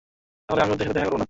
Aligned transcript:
তাহলে 0.45 0.61
আমি 0.63 0.71
ওদের 0.75 0.85
সাথে 0.87 0.97
দেখা 0.97 1.05
করবো 1.07 1.15
না। 1.17 1.19